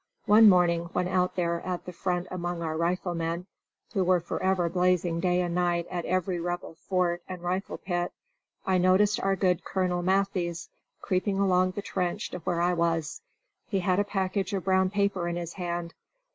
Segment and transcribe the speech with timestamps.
[0.25, 3.45] One morning when out there at the front among our riflemen,
[3.93, 8.11] who were forever blazing day and night at every Rebel fort and rifle pit,
[8.65, 10.69] I noticed our good Colonel Matthies
[11.01, 13.21] creeping along the trench to where I was.
[13.67, 15.93] He had a package of brown paper in his hand.